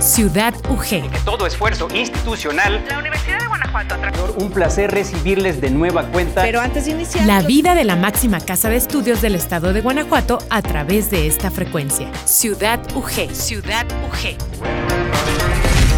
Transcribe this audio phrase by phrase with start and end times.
[0.00, 1.10] Ciudad UG.
[1.10, 2.84] Que todo esfuerzo institucional.
[2.88, 3.96] La Universidad de Guanajuato.
[4.36, 6.42] Un placer recibirles de nueva cuenta.
[6.42, 7.26] Pero antes de iniciar.
[7.26, 11.26] La vida de la máxima casa de estudios del estado de Guanajuato a través de
[11.26, 12.12] esta frecuencia.
[12.26, 13.34] Ciudad UG.
[13.34, 14.36] Ciudad UG.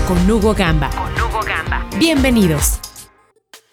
[0.07, 0.91] Con Hugo Gamba.
[0.91, 1.85] Con Hugo Gamba.
[1.99, 2.79] Bienvenidos.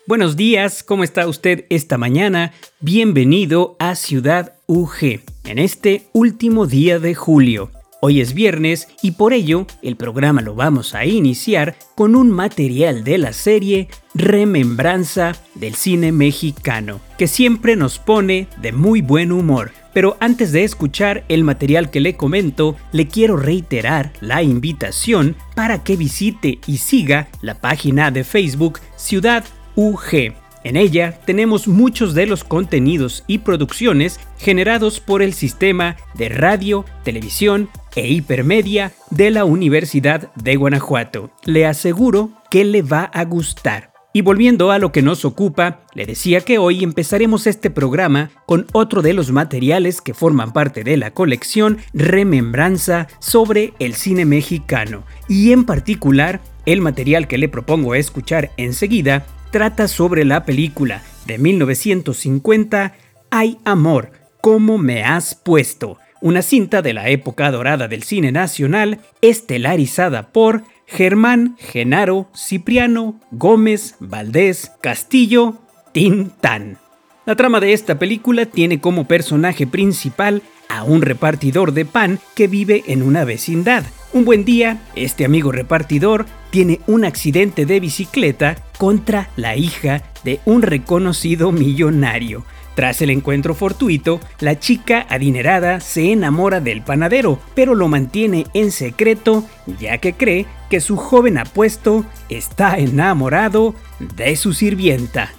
[0.07, 2.53] Buenos días, ¿cómo está usted esta mañana?
[2.79, 7.71] Bienvenido a Ciudad UG en este último día de julio.
[8.07, 13.03] Hoy es viernes y por ello el programa lo vamos a iniciar con un material
[13.03, 19.71] de la serie Remembranza del cine mexicano, que siempre nos pone de muy buen humor.
[19.91, 25.83] Pero antes de escuchar el material que le comento, le quiero reiterar la invitación para
[25.83, 29.43] que visite y siga la página de Facebook Ciudad
[29.75, 30.44] UG.
[30.65, 36.85] En ella tenemos muchos de los contenidos y producciones generados por el sistema de radio,
[37.03, 41.29] televisión e hipermedia de la Universidad de Guanajuato.
[41.43, 43.93] Le aseguro que le va a gustar.
[44.11, 48.65] Y volviendo a lo que nos ocupa, le decía que hoy empezaremos este programa con
[48.73, 55.03] otro de los materiales que forman parte de la colección Remembranza sobre el cine mexicano,
[55.27, 61.37] y en particular el material que le propongo escuchar enseguida trata sobre la película de
[61.37, 62.93] 1950
[63.31, 64.11] Hay amor,
[64.41, 65.97] ¿cómo me has puesto?
[66.19, 73.95] Una cinta de la época dorada del cine nacional, estelarizada por Germán, Genaro, Cipriano, Gómez,
[74.01, 75.55] Valdés, Castillo,
[75.93, 76.77] Tintán.
[77.25, 82.47] La trama de esta película tiene como personaje principal a un repartidor de pan que
[82.47, 83.85] vive en una vecindad.
[84.15, 90.39] Un buen día, este amigo repartidor tiene un accidente de bicicleta contra la hija de
[90.45, 92.45] un reconocido millonario.
[92.75, 98.71] Tras el encuentro fortuito, la chica adinerada se enamora del panadero, pero lo mantiene en
[98.71, 99.43] secreto
[99.81, 105.33] ya que cree que su joven apuesto está enamorado de su sirvienta.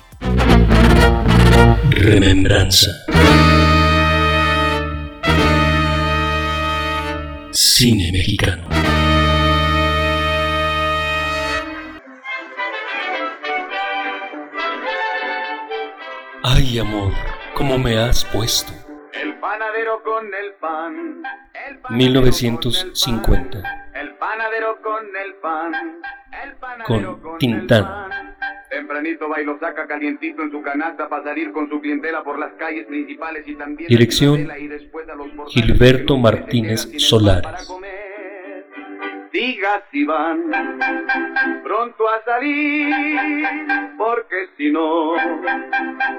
[1.88, 2.90] Remembranza.
[7.58, 8.68] Cine mexicano.
[16.42, 17.14] Ay, amor,
[17.54, 18.74] ¿cómo me has puesto?
[19.14, 21.22] El panadero con el pan.
[21.88, 23.62] 1950.
[23.94, 26.02] El panadero con el pan.
[26.44, 28.35] El panadero con Tintán.
[28.76, 32.38] Tempranito va y lo saca calientito en su canasta para salir con su clientela por
[32.38, 33.88] las calles principales y también...
[33.88, 34.46] Dirección
[35.48, 37.72] Gilberto Martínez Solares.
[39.32, 40.50] Diga si van
[41.64, 42.94] pronto a salir,
[43.96, 45.14] porque si no,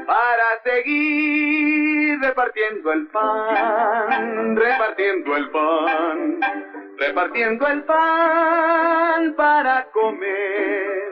[0.07, 6.39] para seguir repartiendo el pan, repartiendo el pan,
[6.97, 11.06] repartiendo el pan para comer.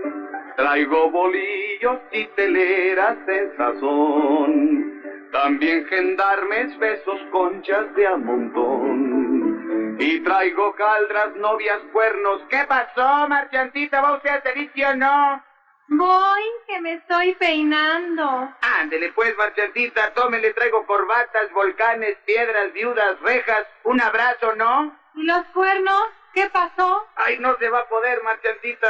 [0.56, 5.02] Traigo bolillos y teleras en sazón,
[5.34, 9.98] también gendarmes, besos, conchas de a montón.
[10.00, 12.42] Y traigo caldras, novias, cuernos.
[12.50, 14.00] ¿Qué pasó, marchantita?
[14.00, 15.44] ¿Va usted a servicio o no?
[15.88, 18.50] Voy, que me estoy peinando.
[18.80, 24.98] Ándele pues, marchantita, tómele, traigo corbatas, volcanes, piedras, viudas, rejas, un abrazo, ¿no?
[25.16, 26.08] ¿Y los cuernos?
[26.34, 27.06] ¿Qué pasó?
[27.16, 28.90] Ay, no se va a poder, marchantita.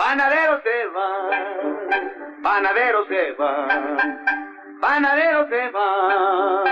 [0.00, 1.08] Panadero se va,
[2.42, 3.68] panadero se va,
[4.80, 6.64] panadero se va,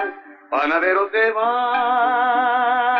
[0.48, 2.97] panadero se va.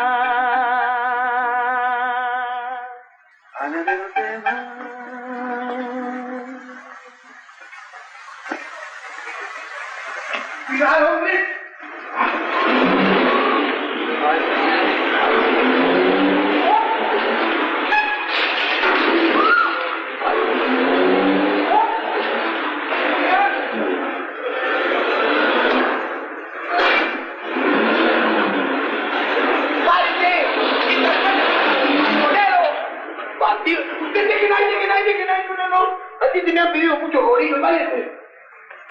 [36.53, 38.11] Me han pedido mucho gorilo, váyase.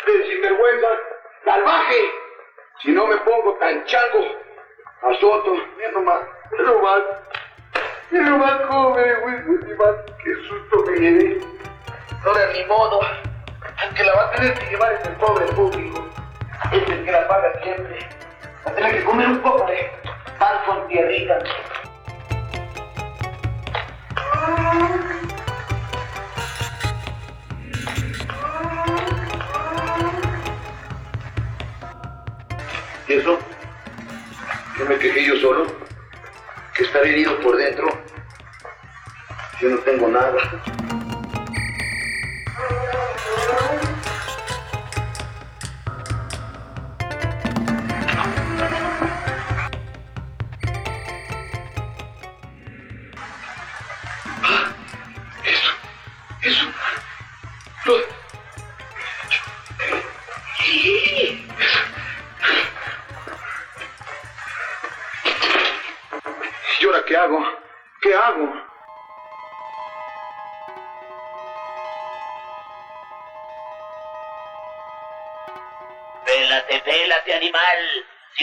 [0.06, 0.86] Sinvergüenza,
[1.44, 2.10] salvaje.
[2.80, 4.24] Si no me pongo tan chango,
[5.02, 5.54] azoto.
[5.76, 6.20] Mira nomás,
[6.52, 7.02] mira nomás.
[8.10, 9.02] Mira nomás cómo me
[9.74, 9.96] más.
[10.22, 11.40] Qué susto me llevé.
[12.24, 13.00] Ahora ni modo.
[13.82, 16.08] Aunque la va a tener que llevar es el pobre público.
[16.72, 17.98] Es el que la paga siempre.
[18.66, 19.90] Va a tener que comer un poco de
[20.38, 21.38] pan con tierrita.
[33.08, 33.38] ¿Y eso?
[34.76, 35.66] ¿Que me quejé yo solo?
[36.74, 37.88] ¿Que estar herido por dentro?
[39.60, 40.36] Yo no tengo nada.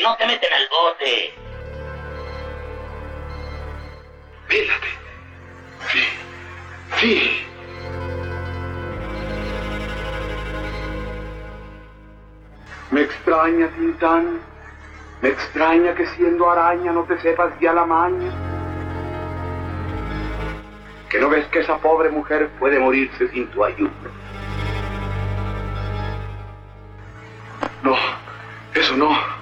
[0.06, 1.34] No te meten al bote.
[4.48, 4.88] Pélate.
[5.92, 6.04] Sí.
[6.98, 7.48] Sí.
[12.92, 14.42] Me extraña, Tintán.
[15.24, 18.32] Me extraña que siendo araña no te sepas ya la maña.
[21.10, 23.92] Que no ves que esa pobre mujer puede morirse sin tu ayuda.
[27.82, 27.96] No,
[28.76, 29.35] eso no.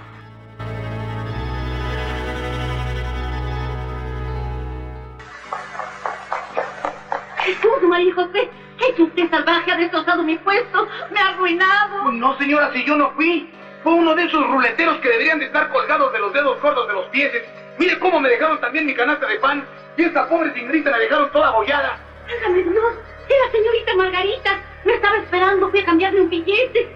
[7.94, 8.50] María José,
[8.90, 12.12] es usted salvaje, ha destrozado mi puesto, me ha arruinado.
[12.12, 13.48] No, señora, si yo no fui.
[13.84, 16.94] Fue uno de esos ruleteros que deberían de estar colgados de los dedos gordos de
[16.94, 17.32] los pies.
[17.78, 19.64] Mire cómo me dejaron también mi canasta de pan.
[19.96, 22.00] Y esta pobre señorita la dejaron toda abollada.
[22.26, 22.94] Hágame Dios,
[23.30, 26.88] era señorita Margarita, me estaba esperando, fui a cambiarle un billete.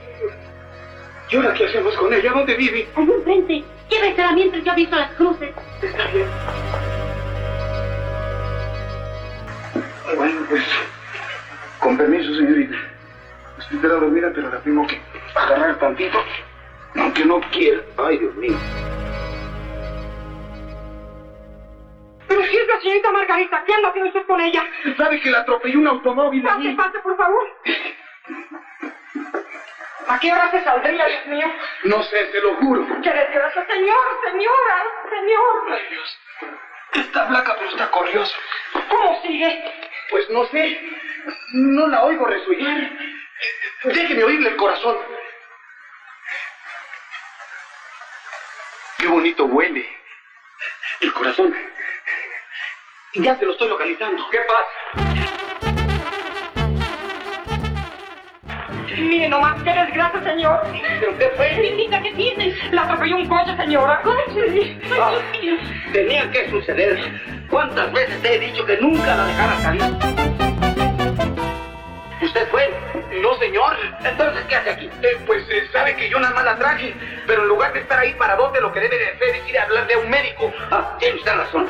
[1.29, 2.31] ¿Y ahora qué hacemos con ella?
[2.31, 2.87] ¿Dónde vive?
[2.95, 5.51] Allí enfrente, llévesela mientras yo aviso las cruces.
[5.83, 6.86] Está bien.
[10.15, 10.63] Bueno, pues,
[11.79, 12.75] con permiso, señorita.
[13.59, 14.99] Estoy de la dormida, pero la tengo que
[15.35, 16.17] agarrar tantito,
[16.95, 17.81] aunque no quiera.
[17.97, 18.55] Ay, Dios mío.
[22.27, 24.63] Pero si es la señorita Margarita, ¿qué anda haciendo usted con ella?
[24.95, 27.43] ¿Sabe que la atropelló un automóvil Pase, pase, por favor.
[30.07, 31.47] ¿A qué hora se saldría, Dios mío?
[31.83, 32.85] No sé, se lo juro.
[33.01, 33.65] ¡Qué desgracia!
[33.67, 35.71] Señor, señora, señor.
[35.71, 36.17] Ay, Dios.
[36.93, 38.35] Está flaca, pero está corriosa.
[38.89, 39.86] ¿Cómo sigue?
[40.09, 40.79] Pues no sé.
[41.53, 42.91] No la oigo resuellar.
[43.83, 44.97] Déjeme oírle el corazón.
[48.97, 49.87] Qué bonito huele.
[51.01, 51.55] El corazón.
[53.13, 54.29] Ya se lo estoy localizando.
[54.29, 55.06] ¿Qué pasa?
[58.97, 60.61] Mire nomás, qué desgracia, señor.
[60.99, 61.55] ¿Pero qué fue?
[61.57, 62.55] Niñita, ¿qué tiene?
[62.71, 64.01] La atropelló un coche, señora.
[64.01, 64.77] ¿Coche?
[64.99, 65.11] Ah.
[65.11, 65.93] Ay, Dios mío.
[65.93, 66.99] Tenía que suceder.
[67.49, 69.83] ¿Cuántas veces te he dicho que nunca la dejara salir?
[72.21, 72.73] ¿Usted fue?
[73.21, 73.77] No, señor.
[74.03, 74.89] Entonces, ¿qué hace aquí?
[75.03, 76.93] Eh, pues eh, sabe que yo nada más la traje,
[77.27, 79.63] pero en lugar de estar ahí paradote, lo que debe de hacer es ir a
[79.63, 80.51] hablarle a un médico.
[80.71, 81.67] Ah, tiene usted razón.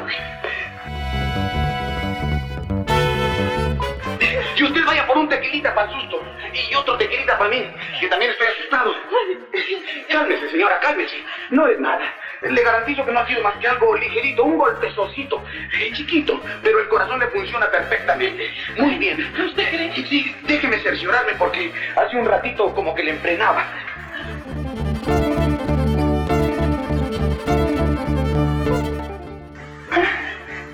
[5.07, 6.21] Por un tequilita para el susto
[6.53, 7.65] y otro tequilita para mí,
[7.99, 8.93] que también estoy asustado.
[10.09, 11.23] Cálmese, señora, cálmese.
[11.51, 12.13] No es nada.
[12.41, 15.43] Le garantizo que no ha sido más que algo ligerito, un golpezocito,
[15.79, 18.53] eh, chiquito, pero el corazón le funciona perfectamente.
[18.77, 19.33] Muy bien.
[19.43, 19.93] ¿Usted cree?
[20.07, 23.65] Sí, déjeme cerciorarme porque hace un ratito como que le enfrenaba.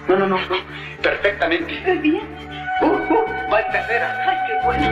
[0.07, 0.57] No, no, no, no.
[1.01, 1.73] Perfectamente.
[2.01, 2.21] Bien.
[2.81, 4.25] Uh, uh, va en tercera.
[4.27, 4.91] Ay, qué bueno.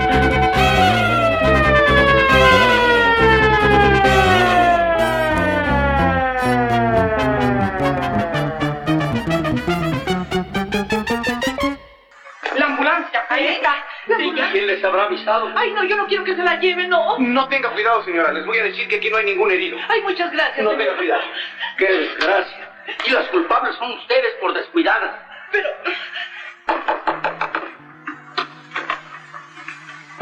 [12.56, 13.86] La ambulancia, ahí está.
[14.52, 15.52] ¿Quién les habrá avisado?
[15.56, 17.18] Ay, no, yo no quiero que se la lleven, no.
[17.20, 18.34] No tenga cuidado, señora.
[18.34, 19.78] Les voy a decir que aquí no hay ningún herido.
[19.88, 20.64] Ay, muchas gracias.
[20.64, 21.22] No tenga cuidado.
[21.78, 22.70] ¡Qué desgracia!
[23.06, 25.16] Y las culpables son ustedes por descuidadas.
[25.52, 25.70] Pero,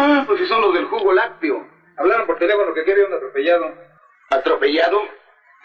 [0.02, 1.68] Ah, pues si son los del jugo lácteo.
[1.98, 3.74] Hablaron por teléfono que quería un atropellado.
[4.30, 5.02] ¿Atropellado?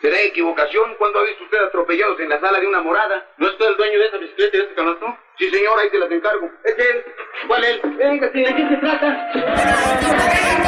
[0.03, 0.97] ¿Será equivocación?
[0.99, 3.25] ¿Cuándo ha visto usted atropellados en la sala de una morada?
[3.37, 5.19] ¿No es usted el dueño de esa bicicleta y de este canasto?
[5.38, 6.50] Sí, señor, ahí te las encargo.
[6.64, 7.05] Es él.
[7.47, 7.81] ¿Cuál él?
[7.97, 8.26] Venga.
[8.29, 10.61] ¿de qué se trata?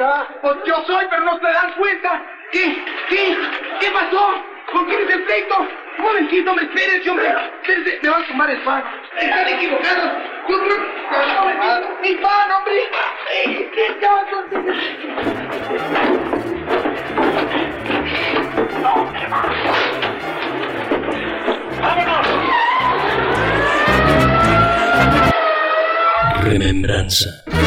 [0.00, 0.28] cuenta?
[0.40, 2.22] Pues yo soy, pero no se dan cuenta.
[2.52, 2.84] ¿Qué?
[3.08, 3.36] ¿Qué?
[3.80, 4.34] ¿Qué pasó?
[4.72, 5.58] ¿Con quién es el pleito?
[5.98, 7.22] Un momentito, me esperes, yo me...
[7.22, 8.84] me van a tomar el pan.
[9.18, 10.12] Están equivocados.
[10.48, 10.78] Yo creo
[12.02, 12.90] ¡Mi pan, hombre!
[13.44, 14.44] ¡Qué caso!
[21.80, 22.26] ¡Vámonos!
[26.44, 27.59] Remembranza.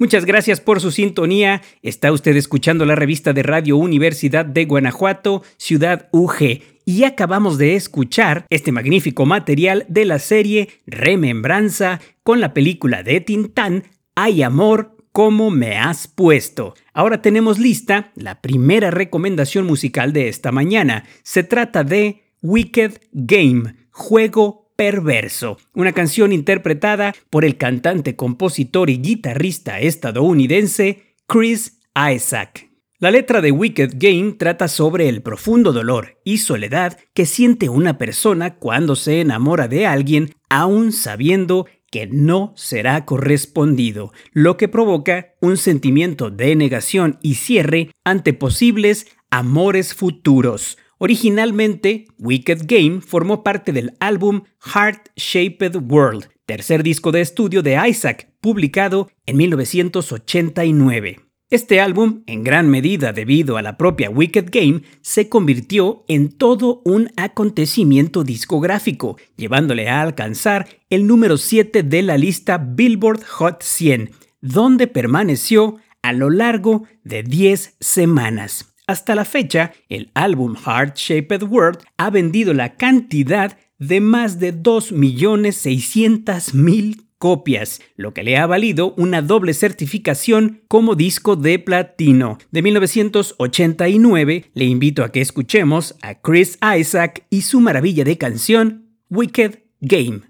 [0.00, 1.60] Muchas gracias por su sintonía.
[1.82, 7.74] Está usted escuchando la revista de Radio Universidad de Guanajuato, Ciudad UG, y acabamos de
[7.74, 13.82] escuchar este magnífico material de la serie Remembranza con la película de Tintán,
[14.14, 16.74] Hay amor, como me has puesto.
[16.92, 21.06] Ahora tenemos lista la primera recomendación musical de esta mañana.
[21.24, 28.98] Se trata de Wicked Game, juego Perverso, una canción interpretada por el cantante, compositor y
[28.98, 31.80] guitarrista estadounidense Chris
[32.14, 32.70] Isaac.
[33.00, 37.98] La letra de Wicked Game trata sobre el profundo dolor y soledad que siente una
[37.98, 45.34] persona cuando se enamora de alguien aún sabiendo que no será correspondido, lo que provoca
[45.40, 50.78] un sentimiento de negación y cierre ante posibles amores futuros.
[50.98, 57.78] Originalmente, Wicked Game formó parte del álbum Heart Shaped World, tercer disco de estudio de
[57.88, 61.20] Isaac, publicado en 1989.
[61.50, 66.82] Este álbum, en gran medida debido a la propia Wicked Game, se convirtió en todo
[66.84, 74.10] un acontecimiento discográfico, llevándole a alcanzar el número 7 de la lista Billboard Hot 100,
[74.42, 78.67] donde permaneció a lo largo de 10 semanas.
[78.88, 84.54] Hasta la fecha, el álbum Heart Shaped World ha vendido la cantidad de más de
[84.54, 92.38] 2.600.000 copias, lo que le ha valido una doble certificación como disco de platino.
[92.50, 98.86] De 1989, le invito a que escuchemos a Chris Isaac y su maravilla de canción
[99.10, 100.27] Wicked Game.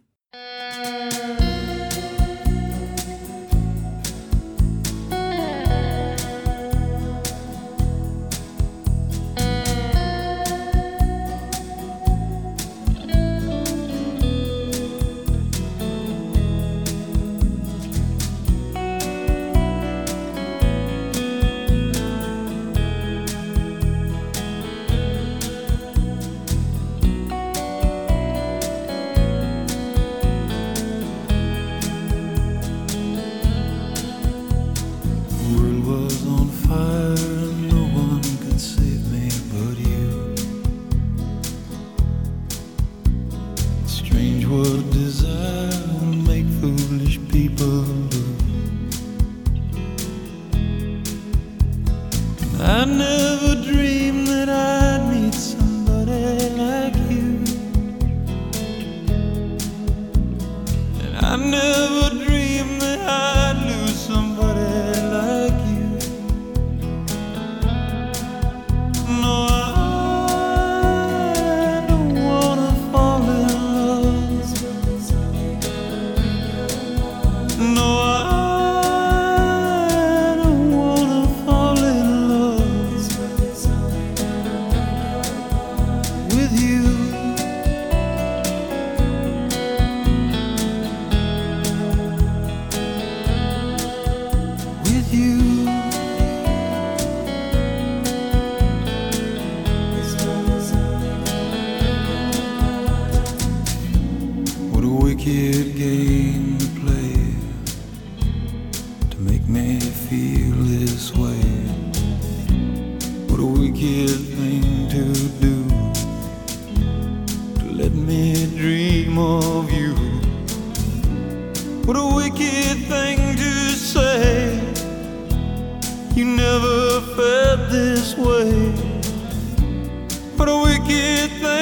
[131.28, 131.57] get.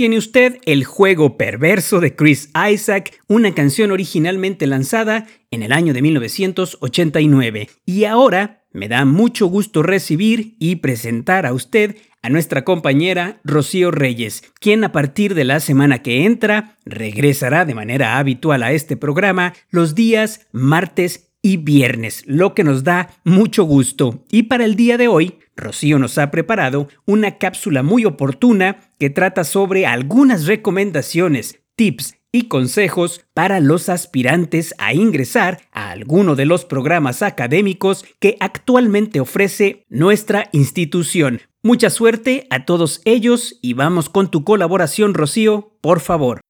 [0.00, 5.92] Tiene usted el juego perverso de Chris Isaac, una canción originalmente lanzada en el año
[5.92, 7.68] de 1989.
[7.84, 13.90] Y ahora me da mucho gusto recibir y presentar a usted a nuestra compañera Rocío
[13.90, 18.96] Reyes, quien a partir de la semana que entra regresará de manera habitual a este
[18.96, 24.24] programa los días martes y viernes, lo que nos da mucho gusto.
[24.30, 29.10] Y para el día de hoy, Rocío nos ha preparado una cápsula muy oportuna que
[29.10, 36.46] trata sobre algunas recomendaciones, tips y consejos para los aspirantes a ingresar a alguno de
[36.46, 41.40] los programas académicos que actualmente ofrece nuestra institución.
[41.62, 46.40] Mucha suerte a todos ellos y vamos con tu colaboración, Rocío, por favor.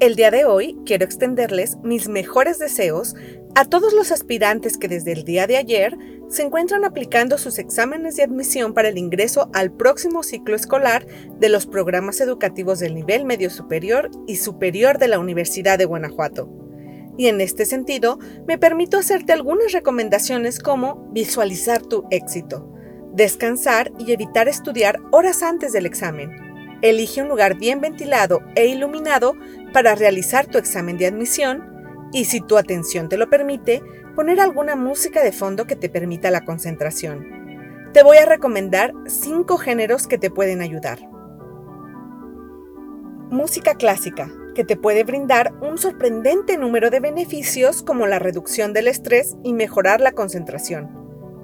[0.00, 3.16] El día de hoy quiero extenderles mis mejores deseos
[3.54, 5.96] a todos los aspirantes que desde el día de ayer
[6.28, 11.06] se encuentran aplicando sus exámenes de admisión para el ingreso al próximo ciclo escolar
[11.38, 16.48] de los programas educativos del nivel medio superior y superior de la Universidad de Guanajuato.
[17.16, 22.72] Y en este sentido, me permito hacerte algunas recomendaciones como visualizar tu éxito,
[23.12, 26.30] descansar y evitar estudiar horas antes del examen.
[26.80, 29.34] Elige un lugar bien ventilado e iluminado
[29.72, 31.77] para realizar tu examen de admisión
[32.12, 33.82] y si tu atención te lo permite,
[34.14, 37.90] poner alguna música de fondo que te permita la concentración.
[37.92, 40.98] Te voy a recomendar cinco géneros que te pueden ayudar.
[43.30, 48.88] Música clásica, que te puede brindar un sorprendente número de beneficios como la reducción del
[48.88, 50.90] estrés y mejorar la concentración.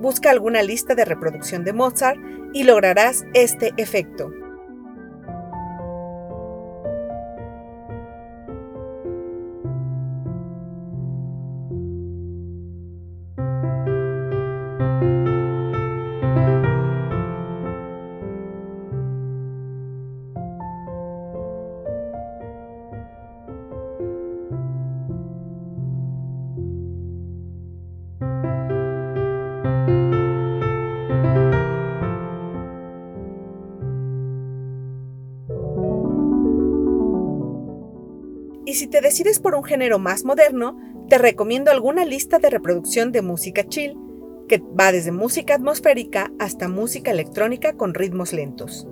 [0.01, 2.19] Busca alguna lista de reproducción de Mozart
[2.53, 4.33] y lograrás este efecto.
[38.95, 40.79] Te decides por un género más moderno,
[41.09, 43.99] te recomiendo alguna lista de reproducción de música chill,
[44.47, 48.87] que va desde música atmosférica hasta música electrónica con ritmos lentos.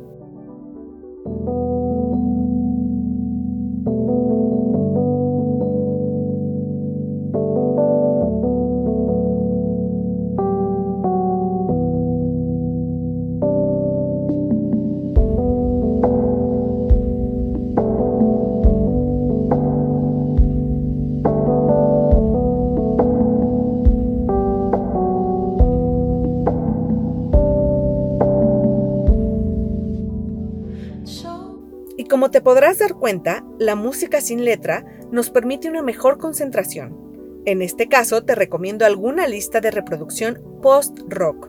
[32.52, 37.40] Podrás dar cuenta, la música sin letra nos permite una mejor concentración.
[37.46, 41.48] En este caso, te recomiendo alguna lista de reproducción post-rock.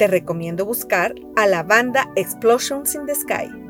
[0.00, 3.61] Te recomiendo buscar a la banda Explosions in the Sky.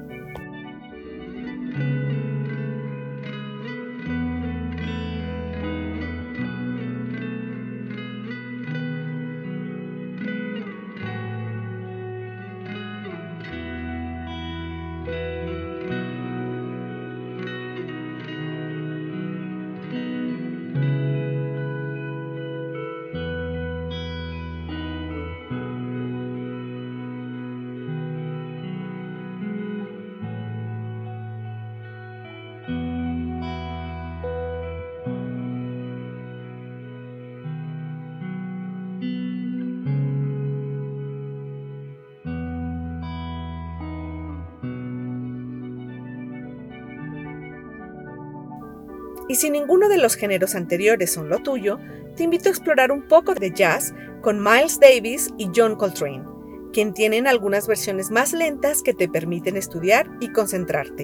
[49.33, 51.79] Y si ninguno de los géneros anteriores son lo tuyo,
[52.17, 56.23] te invito a explorar un poco de jazz con Miles Davis y John Coltrane,
[56.71, 61.02] quien tienen algunas versiones más lentas que te permiten estudiar y concentrarte.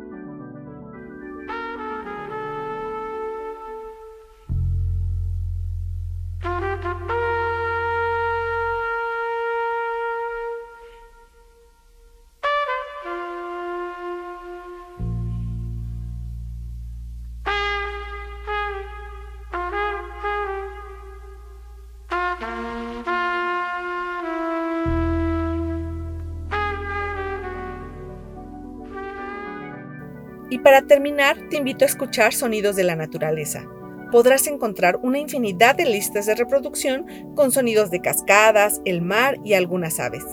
[30.58, 33.64] Y para terminar, te invito a escuchar sonidos de la naturaleza.
[34.10, 39.54] Podrás encontrar una infinidad de listas de reproducción con sonidos de cascadas, el mar y
[39.54, 40.24] algunas aves.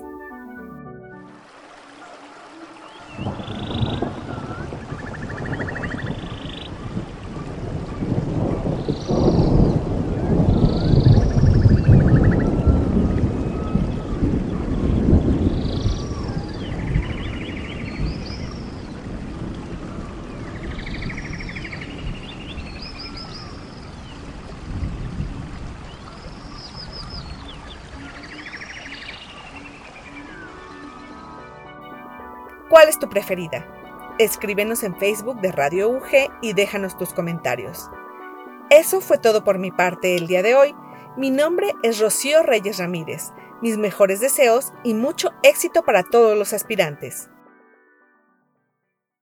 [32.69, 33.67] ¿Cuál es tu preferida?
[34.17, 37.91] Escríbenos en Facebook de Radio UG y déjanos tus comentarios.
[38.71, 40.73] Eso fue todo por mi parte el día de hoy.
[41.15, 43.34] Mi nombre es Rocío Reyes Ramírez.
[43.62, 47.30] Mis mejores deseos y mucho éxito para todos los aspirantes.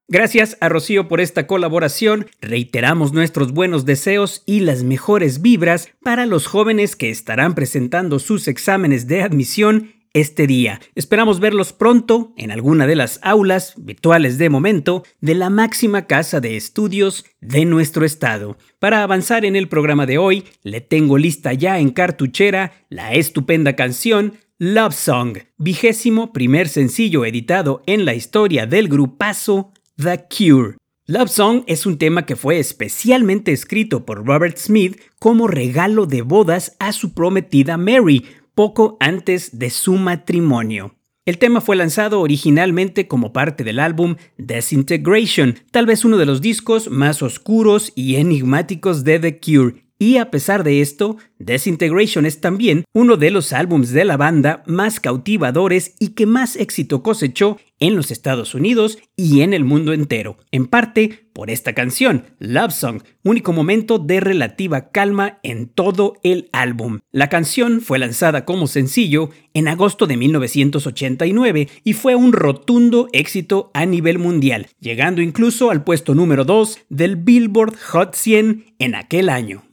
[0.08, 2.28] Gracias a Rocío por esta colaboración.
[2.40, 8.48] Reiteramos nuestros buenos deseos y las mejores vibras para los jóvenes que estarán presentando sus
[8.48, 10.80] exámenes de admisión este día.
[10.96, 16.40] Esperamos verlos pronto en alguna de las aulas virtuales de momento de la máxima casa
[16.40, 18.58] de estudios de nuestro estado.
[18.80, 23.76] Para avanzar en el programa de hoy, le tengo lista ya en cartuchera la estupenda
[23.76, 30.78] canción Love Song, vigésimo primer sencillo editado en la historia del grupazo The Cure.
[31.06, 36.22] Love Song es un tema que fue especialmente escrito por Robert Smith como regalo de
[36.22, 40.96] bodas a su prometida Mary, poco antes de su matrimonio.
[41.26, 46.42] El tema fue lanzado originalmente como parte del álbum Desintegration, tal vez uno de los
[46.42, 52.42] discos más oscuros y enigmáticos de The Cure, y a pesar de esto, Desintegration es
[52.42, 57.58] también uno de los álbums de la banda más cautivadores y que más éxito cosechó
[57.80, 62.74] en los Estados Unidos y en el mundo entero, en parte por esta canción, Love
[62.74, 67.00] Song, único momento de relativa calma en todo el álbum.
[67.12, 73.72] La canción fue lanzada como sencillo en agosto de 1989 y fue un rotundo éxito
[73.74, 79.30] a nivel mundial, llegando incluso al puesto número 2 del Billboard Hot 100 en aquel
[79.30, 79.73] año.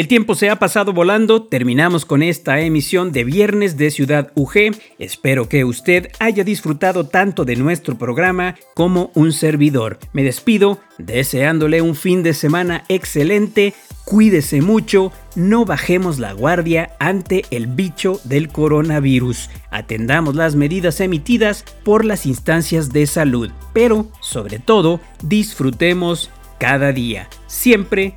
[0.00, 4.74] El tiempo se ha pasado volando, terminamos con esta emisión de Viernes de Ciudad UG.
[4.98, 9.98] Espero que usted haya disfrutado tanto de nuestro programa como un servidor.
[10.14, 13.74] Me despido deseándole un fin de semana excelente,
[14.06, 19.50] cuídese mucho, no bajemos la guardia ante el bicho del coronavirus.
[19.70, 27.28] Atendamos las medidas emitidas por las instancias de salud, pero sobre todo disfrutemos cada día,
[27.46, 28.16] siempre